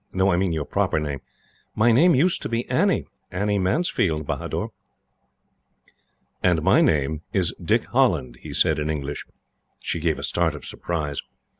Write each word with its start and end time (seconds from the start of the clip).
"No; 0.11 0.31
I 0.31 0.35
mean 0.35 0.51
your 0.51 0.65
proper 0.65 0.99
name?" 0.99 1.21
"My 1.75 1.91
name 1.91 2.15
used 2.15 2.41
to 2.41 2.49
be 2.49 2.67
Annie 2.71 3.05
Annie 3.31 3.59
Mansfield, 3.59 4.25
Bahador." 4.25 4.71
"And 6.41 6.63
my 6.63 6.81
name 6.81 7.21
is 7.33 7.53
Dick 7.63 7.83
Holland," 7.85 8.39
he 8.41 8.51
said, 8.51 8.79
in 8.79 8.89
English. 8.89 9.25
She 9.79 9.99
gave 9.99 10.17
a 10.17 10.23
start 10.23 10.55
of 10.55 10.65
surprise. 10.65 11.21